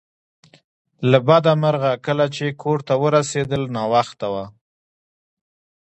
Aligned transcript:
له 1.09 1.17
بده 1.27 1.53
مرغه 1.63 1.93
کله 2.05 2.25
چې 2.35 2.45
کور 2.61 2.79
ته 2.87 2.93
ورسیدل 3.03 3.63
ناوخته 3.75 4.27
و 4.33 4.35